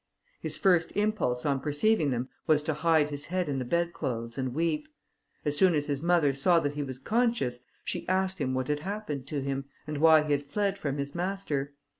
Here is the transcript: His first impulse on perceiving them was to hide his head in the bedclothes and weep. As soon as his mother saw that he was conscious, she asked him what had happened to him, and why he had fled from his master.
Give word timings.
His 0.39 0.57
first 0.57 0.91
impulse 0.93 1.45
on 1.45 1.59
perceiving 1.59 2.09
them 2.09 2.27
was 2.47 2.63
to 2.63 2.73
hide 2.73 3.11
his 3.11 3.25
head 3.25 3.47
in 3.47 3.59
the 3.59 3.63
bedclothes 3.65 4.35
and 4.35 4.51
weep. 4.51 4.87
As 5.45 5.55
soon 5.55 5.75
as 5.75 5.85
his 5.85 6.01
mother 6.01 6.33
saw 6.33 6.59
that 6.61 6.73
he 6.73 6.81
was 6.81 6.97
conscious, 6.97 7.65
she 7.83 8.09
asked 8.09 8.41
him 8.41 8.55
what 8.55 8.67
had 8.67 8.79
happened 8.79 9.27
to 9.27 9.41
him, 9.41 9.65
and 9.85 9.99
why 9.99 10.23
he 10.23 10.31
had 10.31 10.41
fled 10.41 10.79
from 10.79 10.97
his 10.97 11.13
master. 11.13 11.75